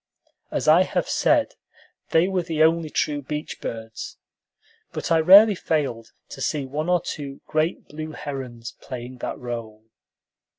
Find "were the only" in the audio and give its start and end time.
2.27-2.89